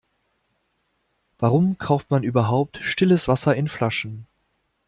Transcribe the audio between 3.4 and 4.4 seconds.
in Flaschen?